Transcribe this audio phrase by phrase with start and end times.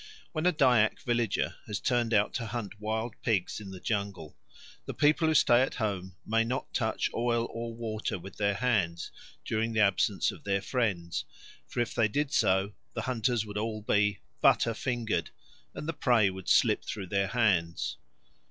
[0.31, 4.35] When a Dyak village has turned out to hunt wild pigs in the jungle,
[4.87, 9.11] the people who stay at home may not touch oil or water with their hands
[9.45, 11.25] during the absence of their friends;
[11.67, 15.29] for if they did so, the hunters would all be "butter fingered"
[15.75, 17.97] and the prey would slip through their hands.